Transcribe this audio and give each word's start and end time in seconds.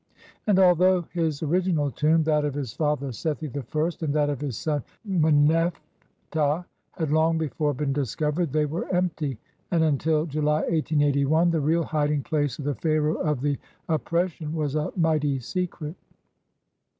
And 0.47 0.57
although 0.57 1.03
his 1.13 1.43
original 1.43 1.91
tomb, 1.91 2.23
that 2.23 2.43
of 2.43 2.55
his 2.55 2.73
father 2.73 3.09
Sethi 3.09 3.51
I, 3.55 3.91
and 4.03 4.15
that 4.15 4.31
of 4.31 4.41
his 4.41 4.57
son 4.57 4.83
Menephtah, 5.07 6.65
had 6.93 7.11
long 7.11 7.37
before 7.37 7.75
been 7.75 7.93
discovered, 7.93 8.51
they 8.51 8.65
were 8.65 8.91
empty, 8.91 9.37
and 9.69 9.83
until 9.83 10.25
July, 10.25 10.61
1881, 10.61 11.51
the 11.51 11.61
real 11.61 11.83
hiding 11.83 12.23
place 12.23 12.57
of 12.57 12.65
the 12.65 12.73
"Pharaoh 12.73 13.17
of 13.17 13.41
the 13.41 13.59
Oppres 13.89 14.29
sion" 14.31 14.55
was 14.55 14.73
a 14.73 14.91
mighty 14.97 15.37
secret. 15.39 15.93